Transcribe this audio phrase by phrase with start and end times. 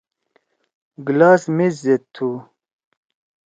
[1.05, 2.29] گلاس میز زید تُھو۔